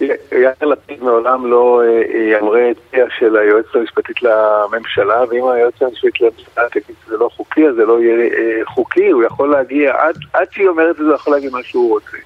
יאיר 0.00 0.52
לפיד 0.60 1.02
מעולם 1.02 1.46
לא 1.46 1.82
אה, 1.84 2.38
ימרה 2.38 2.70
את 2.70 2.76
פיה 2.90 3.04
של 3.18 3.36
היועצת 3.36 3.74
המשפטית 3.74 4.16
לממשלה, 4.22 5.24
ואם 5.30 5.48
היועצת 5.48 5.82
המשפטית 5.82 6.20
לממשלה 6.20 6.68
תגיד 6.70 6.96
שזה 7.06 7.16
לא 7.16 7.28
חוקי, 7.36 7.66
אז 7.66 7.74
זה 7.74 7.84
לא 7.84 8.00
יהיה 8.00 8.14
אה, 8.14 8.64
חוקי, 8.64 9.08
הוא 9.08 9.22
יכול 9.22 9.50
להגיע, 9.50 9.94
עד, 9.98 10.14
עד 10.32 10.46
שהיא 10.50 10.68
אומרת 10.68 10.90
את 10.90 10.96
זה, 10.96 11.04
הוא 11.04 11.14
יכול 11.14 11.32
להגיד 11.32 11.52
מה 11.52 11.62
שהוא 11.62 11.90
רוצה. 11.90 12.16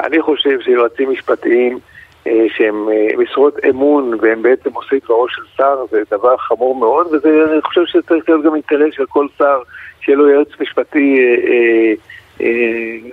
אני 0.00 0.22
חושב 0.22 0.60
שיועצים 0.60 1.10
משפטיים 1.10 1.78
אה, 2.26 2.46
שהם 2.56 2.88
משרות 3.18 3.54
אמון 3.70 4.18
והם 4.20 4.42
בעצם 4.42 4.70
עושים 4.72 4.98
דברו 5.04 5.28
של 5.28 5.42
שר, 5.56 5.84
זה 5.90 6.02
דבר 6.10 6.36
חמור 6.36 6.74
מאוד, 6.74 7.06
ואני 7.22 7.62
חושב 7.62 7.80
שצריך 7.86 8.28
להיות 8.28 8.44
גם 8.44 8.54
אינטרס 8.54 8.94
של 8.94 9.06
כל 9.06 9.26
שר 9.38 9.58
שיהיה 10.00 10.18
לו 10.18 10.28
יועץ 10.28 10.48
משפטי 10.60 11.18
אה, 11.18 11.50
אה, 11.50 11.92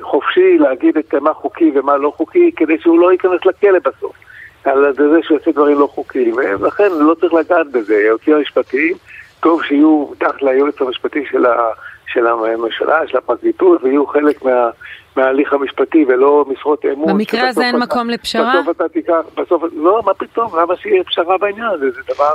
חופשי 0.01 0.57
להגיד 0.57 0.97
את 0.97 1.13
מה 1.13 1.33
חוקי 1.33 1.71
ומה 1.75 1.97
לא 1.97 2.13
חוקי, 2.17 2.51
כדי 2.55 2.79
שהוא 2.79 2.99
לא 2.99 3.11
ייכנס 3.11 3.45
לכלא 3.45 3.79
בסוף. 3.79 4.15
על 4.63 4.93
זה 4.93 5.19
שהוא 5.23 5.37
יעשה 5.37 5.51
דברים 5.51 5.79
לא 5.79 5.87
חוקיים, 5.87 6.35
ולכן 6.35 6.89
לא 6.99 7.13
צריך 7.13 7.33
לגעת 7.33 7.71
בזה. 7.71 7.95
היועצים 7.95 8.35
המשפטיים, 8.35 8.95
טוב 9.39 9.63
שיהיו 9.63 10.05
תחת 10.17 10.41
ליועץ 10.41 10.81
המשפטי 10.81 11.25
של, 11.31 11.45
ה, 11.45 11.69
של 12.07 12.27
הממשלה, 12.27 13.07
של 13.07 13.17
הפרקליטות, 13.17 13.83
ויהיו 13.83 14.07
חלק 14.07 14.45
מה, 14.45 14.69
מההליך 15.17 15.53
המשפטי 15.53 16.05
ולא 16.07 16.45
משרות 16.47 16.85
אמון. 16.85 17.13
במקרה 17.13 17.47
הזה 17.47 17.63
אין 17.63 17.75
אתה, 17.75 17.85
מקום 17.85 18.09
לפשרה? 18.09 18.53
בסוף 18.61 18.75
אתה 18.75 18.89
תיקח, 18.89 19.21
בסוף, 19.37 19.63
לא, 19.75 20.01
מה 20.05 20.13
פתאום, 20.13 20.59
למה 20.59 20.75
שיהיה 20.75 21.03
פשרה 21.03 21.37
בעניין 21.37 21.67
הזה? 21.67 21.91
זה 21.91 22.01
דבר... 22.13 22.33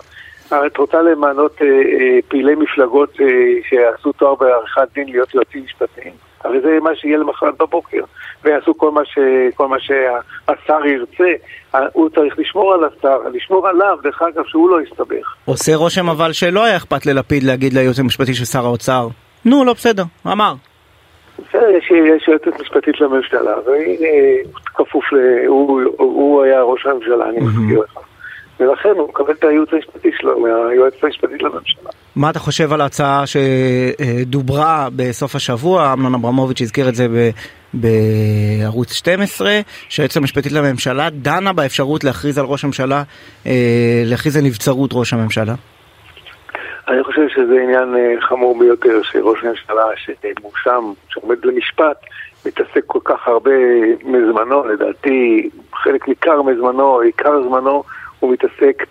את 0.66 0.76
רוצה 0.76 1.02
למנות 1.02 1.62
אה, 1.62 1.66
אה, 1.66 2.18
פעילי 2.28 2.54
מפלגות 2.54 3.20
אה, 3.20 3.26
שעשו 3.68 4.12
תואר 4.12 4.34
בעריכת 4.34 4.88
דין 4.94 5.08
להיות 5.08 5.34
יועצים 5.34 5.64
משפטיים? 5.64 6.12
הרי 6.46 6.60
זה 6.60 6.78
מה 6.82 6.90
שיהיה 6.94 7.18
למחרת 7.18 7.54
בבוקר, 7.58 8.02
ויעשו 8.44 8.78
כל 8.78 8.90
מה, 8.90 9.00
ש... 9.04 9.18
כל 9.54 9.68
מה 9.68 9.76
שהשר 9.80 10.86
ירצה. 10.86 11.32
הוא 11.92 12.08
צריך 12.08 12.38
לשמור 12.38 12.74
על 12.74 12.80
השר, 12.84 13.18
לשמור 13.32 13.68
עליו, 13.68 13.98
דרך 14.02 14.22
אגב, 14.22 14.44
שהוא 14.46 14.70
לא 14.70 14.82
יסתבך. 14.82 15.34
עושה 15.44 15.74
רושם 15.74 16.08
אבל 16.08 16.32
שלא 16.32 16.64
היה 16.64 16.76
אכפת 16.76 17.06
ללפיד 17.06 17.42
להגיד 17.42 17.72
ליועץ 17.72 17.98
המשפטי 17.98 18.34
של 18.34 18.44
שר 18.44 18.64
האוצר, 18.64 19.08
נו, 19.44 19.64
לא 19.64 19.72
בסדר, 19.72 20.04
אמר. 20.26 20.54
בסדר, 21.38 21.70
יש, 21.70 21.90
יש 21.90 22.28
יועצת 22.28 22.60
משפטית 22.60 23.00
לממשלה, 23.00 23.54
והנה, 23.66 24.08
כפוף 24.74 25.12
ל... 25.12 25.16
הוא, 25.46 25.82
הוא 25.98 26.42
היה 26.42 26.62
ראש 26.62 26.86
הממשלה, 26.86 27.28
אני 27.28 27.38
מזכיר 27.40 27.80
לך. 27.80 27.98
ולכן 28.60 28.88
הוא 28.88 29.08
מקבל 29.08 29.32
את 29.32 29.44
הייעוץ 29.44 29.72
המשפטי 29.72 30.10
שלו 30.18 30.40
מהיועצת 30.40 31.04
המשפטית 31.04 31.42
לממשלה. 31.42 31.90
מה 32.16 32.30
אתה 32.30 32.38
חושב 32.38 32.72
על 32.72 32.80
ההצעה 32.80 33.24
שדוברה 33.26 34.88
בסוף 34.96 35.34
השבוע, 35.34 35.92
אמנון 35.92 36.14
אברמוביץ' 36.14 36.60
הזכיר 36.60 36.88
את 36.88 36.94
זה 36.94 37.08
ב... 37.08 37.30
בערוץ 37.74 38.92
12, 38.92 39.60
שהיועצת 39.88 40.16
המשפטית 40.16 40.52
לממשלה 40.52 41.10
דנה 41.10 41.52
באפשרות 41.52 42.04
להכריז 42.04 42.38
על 42.38 42.44
ראש 42.44 42.64
הממשלה, 42.64 43.02
אה, 43.46 44.02
להכריז 44.04 44.36
על 44.36 44.42
נבצרות 44.44 44.90
ראש 44.92 45.12
הממשלה? 45.12 45.54
אני 46.88 47.04
חושב 47.04 47.28
שזה 47.28 47.54
עניין 47.62 47.96
אה, 47.96 48.20
חמור 48.20 48.58
ביותר, 48.58 49.02
שראש 49.02 49.44
הממשלה 49.44 49.84
שמואשם, 49.96 50.92
שעומד 51.08 51.44
למשפט, 51.44 51.96
מתעסק 52.46 52.82
כל 52.86 53.00
כך 53.04 53.28
הרבה 53.28 53.50
מזמנו, 54.04 54.64
לדעתי 54.64 55.48
חלק 55.74 56.08
ניכר 56.08 56.42
מזמנו, 56.42 57.00
עיקר 57.00 57.42
זמנו, 57.42 57.82
הוא 58.20 58.32
מתעסק 58.32 58.86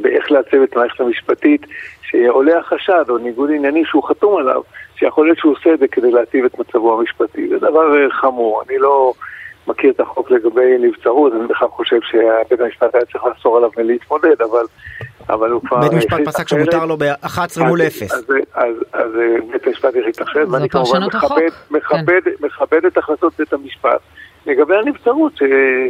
באיך 0.00 0.30
לעצב 0.30 0.56
את 0.64 0.76
המערכת 0.76 1.00
המשפטית, 1.00 1.66
שעולה 2.02 2.58
החשד 2.58 3.04
או 3.08 3.18
ניגוד 3.18 3.50
ענייני 3.50 3.84
שהוא 3.84 4.04
חתום 4.04 4.36
עליו, 4.36 4.62
שיכול 4.96 5.26
להיות 5.26 5.38
שהוא 5.38 5.52
עושה 5.52 5.74
את 5.74 5.78
זה 5.78 5.88
כדי 5.88 6.10
להטיב 6.10 6.44
את 6.44 6.58
מצבו 6.58 6.98
המשפטי. 6.98 7.48
זה 7.48 7.58
דבר 7.58 7.96
אה, 7.96 8.10
חמור. 8.10 8.62
אני 8.68 8.78
לא 8.78 9.12
מכיר 9.66 9.90
את 9.90 10.00
החוק 10.00 10.30
לגבי 10.30 10.78
נבצרות, 10.80 11.32
אני 11.32 11.46
בכלל 11.46 11.68
חושב 11.68 11.98
שבית 12.10 12.60
המשפט 12.60 12.94
היה 12.94 13.04
צריך 13.04 13.24
לאסור 13.24 13.56
עליו 13.56 13.70
מלהתמודד, 13.76 14.42
אבל... 14.42 14.64
אבל 15.28 15.50
הוא 15.50 15.62
כבר... 15.62 15.80
בית 15.80 15.92
המשפט 15.92 16.18
פסק 16.24 16.48
שמותר 16.48 16.84
לו 16.84 16.96
ב-11 16.96 17.64
מול 17.68 17.82
0. 17.82 18.02
אז, 18.02 18.24
אז, 18.54 18.74
אז 18.92 19.10
אה, 19.16 19.36
בית 19.52 19.66
המשפט 19.66 19.94
החליט 20.00 20.22
אחרת, 20.22 20.48
ואני 20.48 20.68
כמובן 20.68 21.02
מכבד, 21.02 21.50
מכבד, 21.70 22.20
כן. 22.24 22.30
מכבד 22.46 22.84
את 22.86 22.98
החלטות 22.98 23.32
בית 23.38 23.52
המשפט. 23.52 24.00
לגבי 24.46 24.74
הנבצרות, 24.76 25.32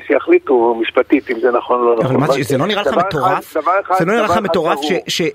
שיחליטו 0.07 0.75
משפטית 0.81 1.31
אם 1.31 1.41
זה 1.41 1.51
נכון 1.51 1.81
או 1.81 1.85
לא 1.85 1.97
נכון. 2.03 2.17
אבל 2.17 2.43
זה 2.43 2.59
לא 2.59 2.67
נראה 2.67 2.83
לך 2.83 2.97
מטורף? 2.97 3.55
זה 3.99 4.05
לא 4.05 4.13
נראה 4.13 4.25
לך 4.25 4.37
מטורף 4.37 4.79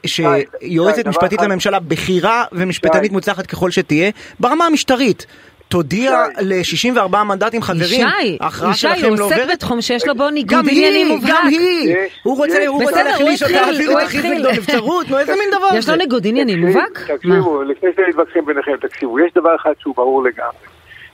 שיועצת 0.05 1.07
משפטית 1.07 1.41
לממשלה, 1.41 1.79
בכירה 1.79 2.43
ומשפטנית 2.51 3.11
מוצלחת 3.11 3.45
ככל 3.45 3.71
שתהיה, 3.71 4.11
ברמה 4.39 4.65
המשטרית. 4.65 5.25
תודיע 5.67 6.25
ל-64 6.41 7.17
מנדטים 7.23 7.61
חברים, 7.61 8.07
ההכרעה 8.39 8.73
שלכם 8.73 9.01
לא 9.01 9.07
עוברת. 9.07 9.15
ישי, 9.15 9.23
הוא 9.23 9.43
עוסק 9.43 9.53
בתחום 9.53 9.81
שיש 9.81 10.07
לו 10.07 10.15
בו 10.15 10.29
ניגוד 10.29 10.65
עניינים 10.71 11.07
מובהק. 11.07 11.29
גם 11.29 11.47
היא, 11.47 11.95
הוא 12.23 12.37
רוצה 12.83 13.03
להחליש 13.03 13.43
אותה, 13.43 13.69
אפילו 13.69 13.93
להכריז 13.93 14.25
נגדו 14.25 14.51
נבצרות, 14.51 15.09
נו 15.09 15.19
איזה 15.19 15.31
מין 15.35 15.49
דבר 15.51 15.71
זה? 15.71 15.77
יש 15.77 15.89
לו 15.89 15.95
ניגוד 15.95 16.27
עניינים 16.27 16.65
מובהק? 16.65 16.99
תקשיבו, 17.07 17.63
לפני 17.63 17.89
שאתם 17.91 18.03
מתווכחים 18.09 18.45
ביניכם, 18.45 18.71
תקשיבו, 18.81 19.19
יש 19.19 19.31
דבר 19.35 19.55
אחד 19.55 19.71
שהוא 19.79 19.95
ברור 19.95 20.23
לגמרי. 20.23 20.70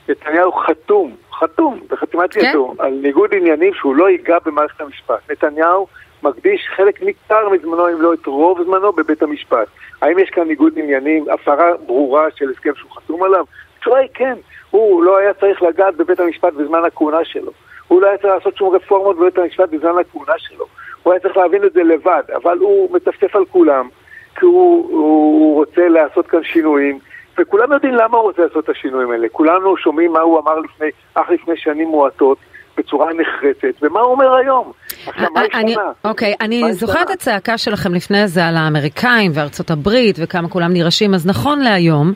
נתניהו 0.09 0.51
חתום 0.51 1.15
חתום 1.39 1.79
בחתימת 1.89 2.33
כן? 2.33 2.39
ידו 2.39 2.73
על 2.79 2.89
ניגוד 2.89 3.33
עניינים 3.33 3.73
שהוא 3.73 3.95
לא 3.95 4.09
ייגע 4.09 4.37
במערכת 4.45 4.81
המשפט. 4.81 5.31
נתניהו 5.31 5.87
מקדיש 6.23 6.67
חלק 6.75 7.01
ניכר 7.01 7.49
מזמנו, 7.49 7.89
אם 7.89 8.01
לא 8.01 8.13
את 8.13 8.25
רוב 8.25 8.63
זמנו, 8.63 8.93
בבית 8.93 9.23
המשפט. 9.23 9.67
האם 10.01 10.19
יש 10.19 10.29
כאן 10.29 10.47
ניגוד 10.47 10.73
עניינים, 10.75 11.25
הפרה 11.29 11.77
ברורה 11.85 12.27
של 12.35 12.49
הסכם 12.49 12.75
שהוא 12.75 12.91
חתום 12.91 13.23
עליו? 13.23 13.45
התשובה 13.77 13.97
היא 13.97 14.09
כן. 14.13 14.33
הוא 14.71 15.03
לא 15.03 15.17
היה 15.17 15.33
צריך 15.33 15.61
לגעת 15.61 15.95
בבית 15.95 16.19
המשפט 16.19 16.53
בזמן 16.53 16.85
הכהונה 16.85 17.25
שלו. 17.25 17.51
הוא 17.87 18.01
לא 18.01 18.07
היה 18.07 18.17
צריך 18.17 18.33
לעשות 18.33 18.57
שום 18.57 18.75
רפורמות 18.75 19.17
בבית 19.17 19.37
המשפט 19.37 19.69
בזמן 19.69 19.97
הכהונה 19.99 20.33
שלו. 20.37 20.65
הוא 21.03 21.13
היה 21.13 21.19
צריך 21.19 21.37
להבין 21.37 21.63
את 21.63 21.73
זה 21.73 21.83
לבד, 21.83 22.23
אבל 22.35 22.57
הוא 22.57 22.95
מטפטף 22.95 23.35
על 23.35 23.45
כולם, 23.45 23.87
כי 24.35 24.45
הוא, 24.45 24.87
הוא 24.89 25.55
רוצה 25.55 25.87
לעשות 25.87 26.27
כאן 26.27 26.43
שינויים. 26.43 26.99
וכולם 27.39 27.71
יודעים 27.71 27.93
למה 27.93 28.17
הוא 28.17 28.23
רוצה 28.23 28.41
לעשות 28.41 28.63
את 28.63 28.69
השינויים 28.69 29.11
האלה. 29.11 29.27
כולנו 29.31 29.77
שומעים 29.77 30.13
מה 30.13 30.19
הוא 30.19 30.39
אמר 30.39 30.59
לפני, 30.59 30.87
אך 31.13 31.29
לפני 31.29 31.57
שנים 31.57 31.87
מועטות. 31.87 32.37
בצורה 32.77 33.07
נחרצת, 33.13 33.83
ומה 33.83 33.99
הוא 33.99 34.11
אומר 34.11 34.35
היום? 34.35 34.71
עכשיו, 35.07 35.27
מה 35.33 35.41
השתנה? 35.41 35.83
אוקיי, 36.03 36.33
אני 36.41 36.73
זוכרת 36.73 37.01
את 37.01 37.09
הצעקה 37.09 37.57
שלכם 37.57 37.93
לפני 37.93 38.27
זה 38.27 38.45
על 38.45 38.57
האמריקאים 38.57 39.31
וארצות 39.33 39.71
הברית 39.71 40.15
וכמה 40.19 40.49
כולם 40.49 40.73
נרעשים, 40.73 41.13
אז 41.13 41.25
נכון 41.25 41.59
להיום, 41.59 42.13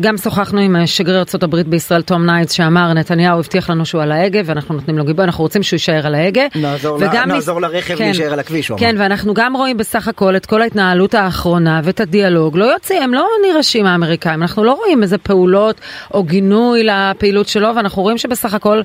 גם 0.00 0.16
שוחחנו 0.16 0.60
עם 0.60 0.86
שגריר 0.86 1.18
ארצות 1.18 1.42
הברית 1.42 1.66
בישראל, 1.66 2.02
תום 2.02 2.26
ניידס, 2.26 2.52
שאמר, 2.52 2.92
נתניהו 2.92 3.38
הבטיח 3.38 3.70
לנו 3.70 3.86
שהוא 3.86 4.02
על 4.02 4.12
ההגה 4.12 4.40
ואנחנו 4.44 4.74
נותנים 4.74 4.98
לו 4.98 5.04
גיבוי, 5.04 5.24
אנחנו 5.24 5.44
רוצים 5.44 5.62
שהוא 5.62 5.76
יישאר 5.76 6.06
על 6.06 6.14
ההגה. 6.14 6.46
נעזור, 6.54 6.98
נעזור 7.26 7.60
לרכב 7.60 7.94
כן, 7.94 8.04
להישאר 8.04 8.32
על 8.32 8.38
הכביש, 8.38 8.72
כן, 8.76 8.94
ואנחנו 8.98 9.34
גם 9.34 9.56
רואים 9.56 9.76
בסך 9.76 10.08
הכל 10.08 10.36
את 10.36 10.46
כל 10.46 10.62
ההתנהלות 10.62 11.14
האחרונה 11.14 11.80
ואת 11.84 12.00
הדיאלוג, 12.00 12.56
לא 12.56 12.64
יוצאים, 12.64 13.02
הם 13.02 13.14
לא 13.14 13.28
נרעשים 13.46 13.86
האמריקאים, 13.86 14.42
אנחנו 14.42 14.64
לא 14.64 14.72
רואים 14.72 15.02
איזה 15.02 15.18
פעולות 15.18 15.80
או 16.14 16.22
גינוי 16.22 16.84
לפעילות 16.84 17.48
שלו, 17.48 17.76
ואנחנו 17.76 18.02
רואים 18.02 18.18
שבסך 18.18 18.54
הכל, 18.54 18.80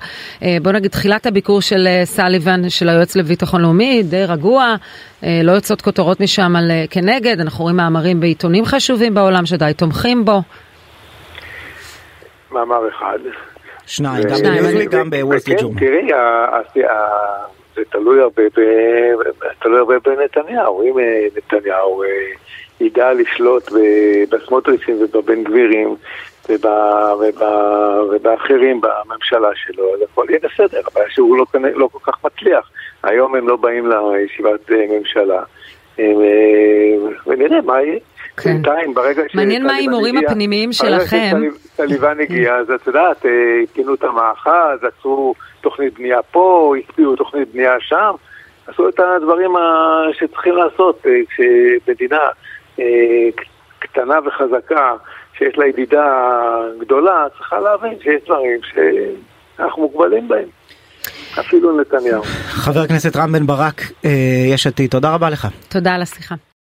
בוא 0.62 0.72
נגיד, 0.72 0.93
תחילת 0.94 1.26
הביקור 1.26 1.62
של 1.62 1.88
סליבן, 2.04 2.70
של 2.70 2.90
היועץ 2.90 3.16
לביטחון 3.16 3.62
לאומי, 3.62 4.04
די 4.04 4.26
רגוע, 4.28 4.76
לא 5.24 5.52
יוצאות 5.52 5.82
כותרות 5.82 6.20
משם 6.20 6.56
על 6.56 6.72
כנגד, 6.90 7.40
אנחנו 7.40 7.64
רואים 7.64 7.78
מאמרים 7.78 8.20
בעיתונים 8.20 8.66
חשובים 8.66 9.14
בעולם 9.14 9.46
שדי 9.46 9.72
תומכים 9.78 10.26
בו. 10.26 10.42
מאמר 12.52 12.90
אחד. 12.90 13.20
שניים, 13.86 14.24
גם 14.24 14.38
בניוזוויק, 14.44 14.90
גם 14.90 15.10
בוול 15.10 15.40
סטריט 15.40 15.62
ג'ורנל. 15.62 15.80
תראי, 15.80 16.08
זה 17.76 17.82
תלוי 17.90 19.80
הרבה 19.80 19.96
בנתניהו, 20.06 20.82
אם 20.84 21.00
נתניהו 21.38 22.04
ידע 22.82 23.14
לשלוט 23.14 23.72
בסמוטריצים 24.30 24.96
ובבן 25.02 25.44
גבירים 25.44 25.96
ובאחרים 28.10 28.82
בממשלה 28.82 29.50
שלו, 29.56 29.94
אז 29.96 30.02
הכל 30.02 30.26
יהיה 30.30 30.40
בסדר, 30.40 30.82
הבעיה 30.88 31.10
שהוא 31.10 31.38
לא 31.76 31.88
כל 31.92 32.12
כך 32.12 32.26
מצליח. 32.26 32.70
היום 33.04 33.36
הם 33.36 33.48
לא 33.48 33.56
באים 33.56 33.90
לישיבת 33.90 34.72
ממשלה, 34.90 35.44
ונראה 37.28 37.62
מה 37.62 37.82
יהיה. 37.82 38.00
כן. 38.38 38.50
בינתיים, 38.50 38.94
ברגע 38.94 39.24
ש... 39.28 39.36
מעניין 39.36 39.66
מה 39.66 39.74
ההימורים 39.74 40.18
הפנימיים 40.18 40.74
שלכם. 40.74 41.32
ברגע 41.32 41.50
שטליבן 41.74 42.20
הגיע, 42.20 42.56
אז 42.56 42.72
את 42.72 42.88
יודעת, 42.88 43.26
התקינו 43.64 43.94
את 43.94 44.04
המאחז, 44.04 44.84
עצרו 44.84 45.36
תוכנית 45.62 45.94
בנייה 45.94 46.22
פה, 46.22 46.74
הקפיאו 46.80 47.16
תוכנית 47.16 47.52
בנייה 47.54 47.76
שם, 47.80 48.12
עשו 48.68 48.90
את 48.90 49.00
הדברים 49.00 49.52
שצריכים 50.14 50.56
לעשות 50.56 51.06
כשמדינה 51.30 52.20
קטנה 53.80 54.20
וחזקה, 54.26 54.96
שיש 55.44 55.58
לה 55.58 55.68
ידידה 55.68 56.06
גדולה, 56.80 57.26
צריכה 57.38 57.60
להבין 57.60 57.94
שיש 58.04 58.22
דברים 58.26 58.60
שאנחנו 58.64 59.82
מוגבלים 59.82 60.28
בהם. 60.28 60.48
אפילו 61.40 61.82
נתניהו. 61.82 62.24
חבר 62.48 62.80
הכנסת 62.80 63.16
רם 63.16 63.32
בן 63.32 63.48
ברק, 63.48 63.82
יש 64.54 64.68
עתיד, 64.68 64.92
תודה 64.92 65.14
רבה 65.14 65.30
לך. 65.30 65.48
תודה 65.70 65.94
על 65.94 66.02
השיחה. 66.02 66.36